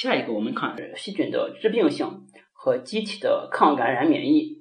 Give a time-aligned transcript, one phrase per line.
[0.00, 2.22] 下一个，我们看细菌的致病性
[2.54, 4.56] 和机体的抗感染免疫。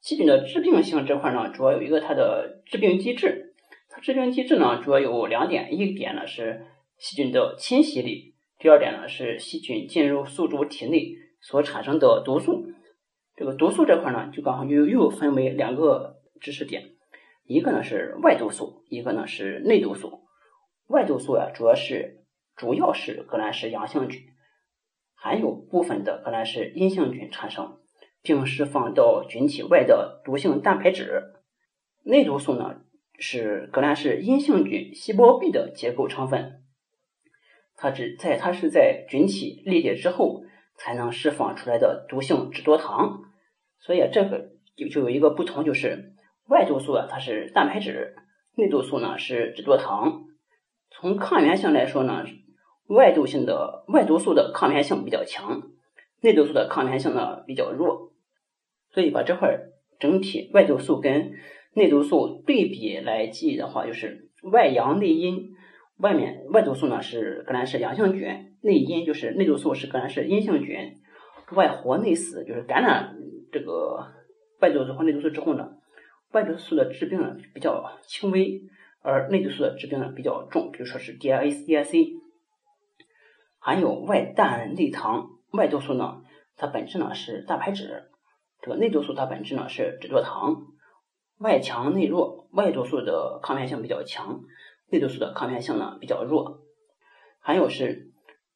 [0.00, 3.54] 细菌的致病性这块呢，主要有一个它的致病机制。
[3.90, 6.64] 它致病机制呢，主要有两点，一点呢是
[6.96, 12.64] 细菌的侵袭力，第二点呢是细菌进入宿主体内所产生的毒素。
[13.36, 16.92] 这个毒素这块呢，就刚好又又分为两个知识点，
[17.44, 20.22] 一个呢是外毒素，一个呢是内毒素。
[20.86, 22.24] 外毒素呀，主要是
[22.56, 24.31] 主要是革兰氏阳性菌。
[25.24, 27.78] 还有部分的革兰氏阴性菌产生，
[28.22, 31.34] 并释放到菌体外的毒性蛋白质。
[32.02, 32.80] 内毒素呢
[33.20, 36.64] 是革兰氏阴性菌细胞壁的结构成分，
[37.76, 40.42] 它只在它是在菌体裂解之后
[40.76, 43.20] 才能释放出来的毒性脂多糖。
[43.78, 46.14] 所以这个就就有一个不同，就是
[46.48, 48.16] 外毒素啊它是蛋白质，
[48.56, 50.24] 内毒素呢是脂多糖。
[50.90, 52.26] 从抗原性来说呢。
[52.88, 55.62] 外毒性的外毒素的抗原性比较强，
[56.20, 58.12] 内毒素的抗原性呢比较弱，
[58.90, 59.58] 所以把这块
[59.98, 61.32] 整体外毒素跟
[61.74, 65.52] 内毒素对比来记忆的话，就是外阳内阴，
[65.98, 68.28] 外面外毒素呢是革兰氏阳性菌，
[68.60, 70.76] 内阴就是内毒素是革兰氏阴性菌，
[71.52, 73.16] 外活内死就是感染
[73.50, 74.06] 这个
[74.60, 75.70] 外毒素和内毒素之后呢，
[76.32, 78.60] 外毒素的致病呢比较轻微，
[79.00, 82.21] 而内毒素的致病呢比较重，比如说是 DIC、DIC。
[83.64, 86.22] 含有外氮内糖，外毒素呢，
[86.56, 87.86] 它本质呢是蛋白质；
[88.60, 90.66] 这个内毒素它本质呢是脂多糖。
[91.38, 94.40] 外强内弱，外毒素的抗原性比较强，
[94.90, 96.58] 内毒素的抗原性呢比较弱。
[97.38, 98.10] 还有是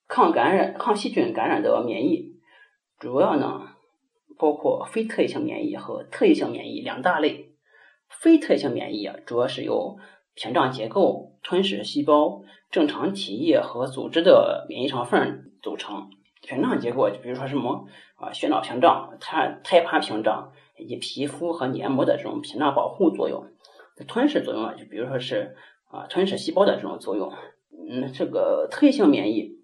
[0.09, 2.33] 抗感染、抗细菌感染的免疫，
[2.99, 3.63] 主要呢
[4.37, 7.53] 包括非特异性免疫和特异性免疫两大类。
[8.09, 9.99] 非特异性免疫啊，主要是由
[10.37, 16.11] 屏障结构、吞噬细胞、正常体液和组织的免疫成分组成。
[16.43, 23.47] 屏障结构，就比如说什么啊，血脑屏障、胎胎盘屏障以及皮肤和黏膜的这种屏障保护作用。
[24.07, 25.57] 吞噬作用啊，就比如说是
[25.89, 27.33] 啊，吞噬细胞的这种作用。
[27.91, 29.59] 嗯，这个特异性免疫，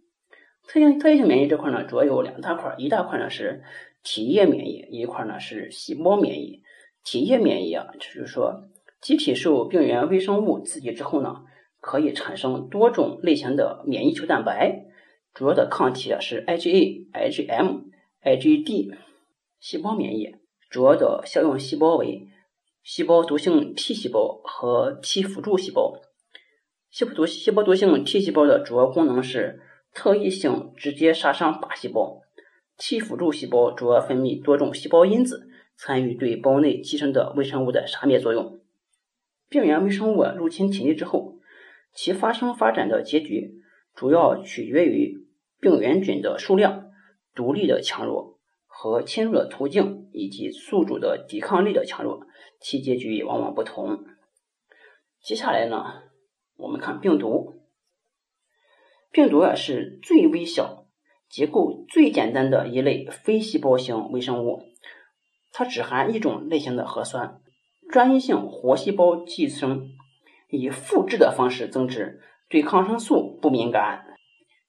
[0.66, 3.62] 特性特异性免疫这块呢，主要有两大块，一大块呢是
[4.02, 6.62] 体液免疫，一块呢是细胞免疫。
[7.04, 8.64] 体液免疫啊，就是说。
[9.02, 11.42] 机体受病原微生物刺激之后呢，
[11.80, 14.84] 可以产生多种类型的免疫球蛋白，
[15.34, 17.82] 主要的抗体是 IgA、IgM、
[18.22, 18.94] IgD。
[19.58, 20.36] 细胞免疫
[20.70, 22.28] 主要的效用细胞为
[22.84, 26.00] 细胞毒性 T 细胞和 T 辅助细胞。
[26.88, 29.60] 细胞毒细胞毒性 T 细胞的主要功能是
[29.92, 32.20] 特异性直接杀伤靶细胞
[32.78, 38.61] ，T 辅助细胞主要分泌多种细胞因子，参与对胞内寄生的微生物的杀灭作用。
[39.52, 41.34] 病原微生物入侵体内之后，
[41.92, 43.60] 其发生发展的结局
[43.94, 45.26] 主要取决于
[45.60, 46.90] 病原菌的数量、
[47.34, 52.26] 毒力的强弱和侵入的途径以及宿主的抵抗力的强弱，
[52.62, 54.06] 其结局也往往不同。
[55.20, 56.04] 接下来呢，
[56.56, 57.52] 我们看病毒。
[59.10, 60.86] 病毒啊是最微小、
[61.28, 64.62] 结构最简单的一类非细胞型微生物，
[65.52, 67.38] 它只含一种类型的核酸。
[67.92, 69.90] 专一性活细胞寄生，
[70.48, 74.06] 以复制的方式增殖，对抗生素不敏感。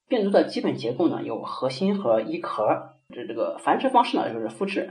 [0.09, 4.89] 病毒的基本结构呢有核心和衣壳，这这个繁殖方式呢就是复制。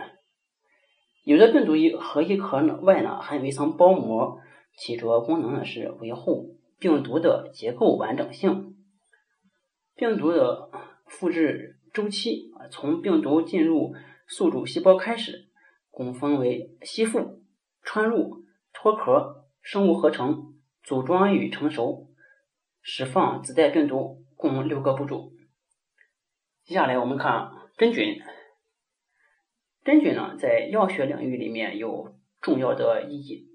[1.25, 4.39] 有的病毒衣和衣壳呢外呢还有一层包膜，
[4.79, 8.75] 其主要功能呢是维护病毒的结构完整性。
[9.95, 10.71] 病毒的
[11.05, 13.93] 复制周期啊，从病毒进入
[14.27, 15.51] 宿主细胞开始，
[15.91, 17.43] 共分为吸附。
[17.83, 22.09] 穿入、脱壳、生物合成、组装与成熟、
[22.81, 25.33] 释放自带病毒，共六个步骤。
[26.65, 28.21] 接下来我们看真菌。
[29.85, 33.49] 真菌呢，在药学领域里面有重要的意义。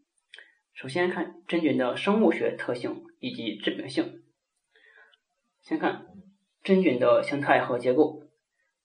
[0.73, 4.23] 首先看真菌的生物学特性以及致病性。
[5.61, 6.05] 先看
[6.63, 8.23] 真菌的形态和结构，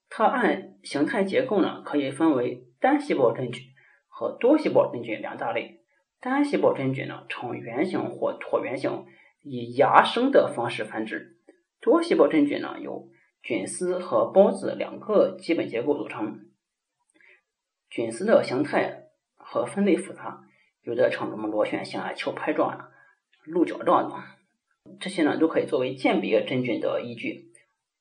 [0.08, 3.71] 它按形态结构呢，可以分为单细胞真菌。
[4.14, 5.80] 和多细胞真菌两大类，
[6.20, 9.06] 单细胞真菌呢呈圆形或椭圆形，
[9.42, 11.34] 以芽生的方式繁殖；
[11.80, 13.08] 多细胞真菌呢有
[13.42, 16.50] 菌丝和孢子两个基本结构组成。
[17.88, 20.44] 菌丝的形态和分类复杂，
[20.82, 22.90] 有的呈什么螺旋形啊、球拍状啊、
[23.44, 27.50] 鹿角状等，这些呢都可以作为鉴别真菌的依据。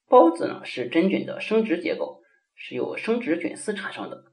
[0.10, 2.22] 孢子呢是真菌的生殖结构，
[2.54, 4.31] 是由生殖菌丝产生的。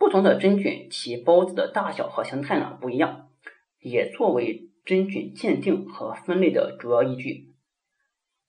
[0.00, 3.28] 不同的真菌其孢子的大小和形态呢不一样，
[3.80, 7.54] 也作为真菌鉴定和分类的主要依据。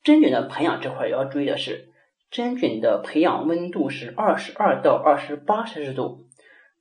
[0.01, 1.89] 真菌的培养这块要注意的是。
[2.31, 6.29] 真菌的培养温度是二十二到二十八摄氏度，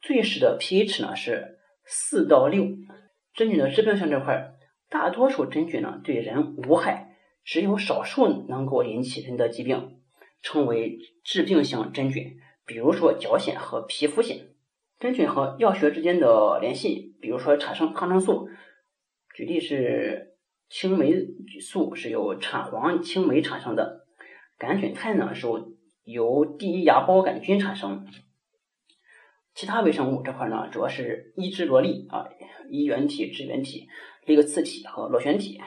[0.00, 2.68] 最适的 pH 呢是四到六。
[3.34, 4.52] 真菌的致病性这块，
[4.88, 9.98] 大多数真菌呢对人无害，只有少数能够引起人的疾病，
[10.40, 12.36] 称为致病性真菌。
[12.64, 14.49] 比如说脚癣和皮肤癣。
[15.00, 18.50] 真菌和药学之间的联系，比如说产生抗生素，
[19.34, 20.36] 举例是
[20.68, 21.14] 青霉
[21.62, 24.06] 素是由产黄青霉产生的。
[24.58, 25.46] 杆菌肽呢是
[26.04, 28.06] 由第一芽孢杆菌产生，
[29.54, 32.28] 其他微生物这块呢主要是伊支罗粒啊，
[32.68, 33.88] 衣原体、支原体、
[34.26, 35.62] 利克次体和螺旋体。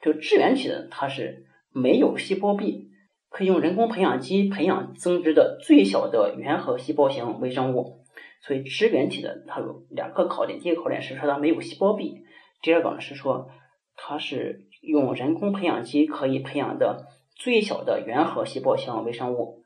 [0.00, 2.88] 这个支原体呢它是没有细胞壁，
[3.28, 8.05] 可以用人工培养基培养增殖的最小的原核细胞型微生物。
[8.42, 12.24] 所以支原体的它有两个考点，第一个考点是说它没有细胞壁，
[12.62, 13.48] 第二个呢是说
[13.94, 17.06] 它是用人工培养基可以培养的。
[17.38, 19.62] 最小的原核细胞型微生物，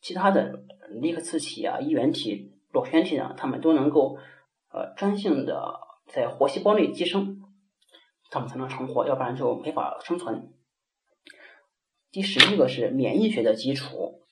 [0.00, 0.62] 其他的
[1.00, 4.16] 利克次体啊、衣原体、螺旋体呢，它们都能够
[4.72, 5.74] 呃专性的
[6.06, 7.40] 在活细胞内寄生，
[8.30, 10.52] 它们才能成活，要不然就没法生存。
[12.12, 14.22] 第十一个是免疫学的基础，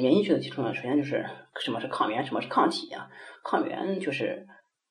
[0.00, 1.24] 免疫学的基础呢，首先就是
[1.60, 3.08] 什么是抗原，什么是抗体呀？
[3.42, 4.46] 抗原就是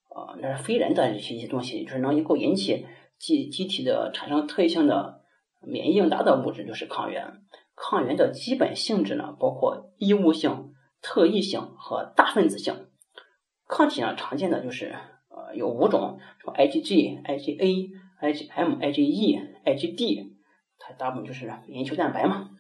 [0.10, 2.86] 呃那是非人的一些一些东西，就是能够引起
[3.18, 5.18] 机机体的产生特异性的。
[5.60, 7.42] 免疫应答的物质就是抗原。
[7.76, 10.72] 抗原的基本性质呢，包括异物性、
[11.02, 12.88] 特异性和大分子性。
[13.68, 14.96] 抗体呢，常见的就是
[15.30, 17.90] 呃有五种，什么 IgG、IgA、
[18.22, 20.30] IgM、IgE、IgD，
[20.78, 22.52] 它大部分就是免疫球蛋白嘛。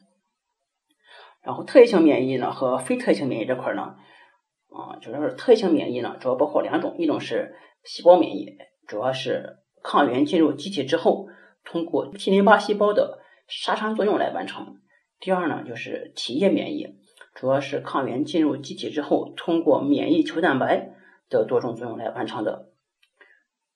[1.47, 3.95] 然后特异性免疫呢和非特异性免疫这块呢，
[4.69, 7.55] 啊，就是特异性免疫呢主要包括两种，一种是
[7.85, 11.29] 细胞免疫，主要是抗原进入机体之后。
[11.69, 14.77] 通过 T 淋巴细胞的杀伤作用来完成。
[15.19, 16.95] 第二呢，就是体液免疫，
[17.35, 20.91] 主要是抗原进入机体之后，通过免疫球蛋白
[21.29, 22.69] 的多种作用来完成的。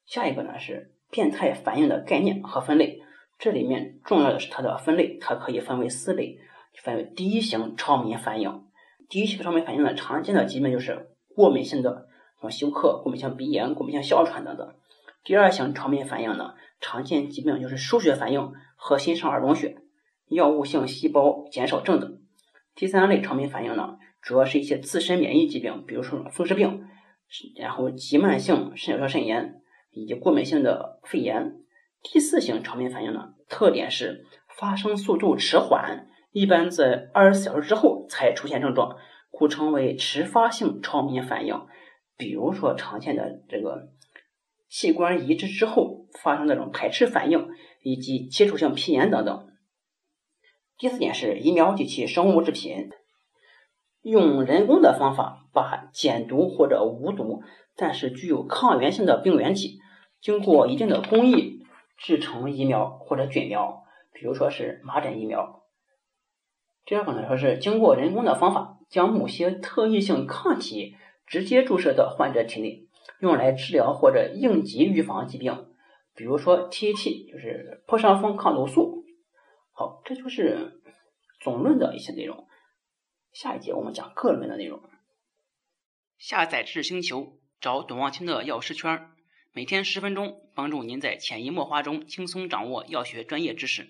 [0.06, 3.02] 下一个呢是变态反应的概念和分类，
[3.38, 6.38] 这里面重要的是它的分类，它可以分为四类，
[6.84, 8.64] 分为第一型超敏反应。
[9.10, 12.08] 第一型超敏反应呢，常见的疾病就是过敏性的，
[12.42, 14.76] 像休克、过敏性鼻炎、过敏性哮喘等等。
[15.24, 16.54] 第二型超敏反应呢？
[16.80, 19.78] 常见疾病就是输血反应和新生儿溶血、
[20.28, 22.20] 药物性细胞减少症等。
[22.74, 26.86] 第三类超敏反应呢，主要是一些自身免疫疾病，比如说风湿病，
[27.56, 31.58] 然后急慢性肾小球肾炎以及过敏性的肺炎。
[32.02, 34.26] 第四型超敏反应呢，特点是
[34.58, 38.98] 发生速度迟缓，一般在二十四小时之后才出现症状，
[39.30, 41.68] 故称为迟发性超敏反应。
[42.18, 43.90] 比如说常见的这个。
[44.74, 47.50] 器官移植之后发生那种排斥反应，
[47.84, 49.50] 以及接触性皮炎等等。
[50.78, 52.90] 第四点是疫苗及其生物制品，
[54.02, 57.44] 用人工的方法把减毒或者无毒，
[57.76, 59.80] 但是具有抗原性的病原体，
[60.22, 61.66] 经过一定的工艺
[61.98, 63.84] 制成疫苗或者菌苗，
[64.14, 65.61] 比如说是麻疹疫苗。
[66.92, 72.90] 第二个呢，说是经过人工的方法，将某些特异性抗体直接注射到患者体内。
[73.22, 75.70] 用来治疗或者应急预防疾病，
[76.14, 79.06] 比如说 TAT，就是破伤风抗毒素。
[79.72, 80.82] 好，这就是
[81.40, 82.46] 总论的一些内容。
[83.32, 84.82] 下一节我们讲各论的内容。
[86.18, 89.08] 下载知识星球，找董望清的药师圈，
[89.54, 93.88] 每天十分钟，帮助您在潜移默化中轻松掌握药学专业知识。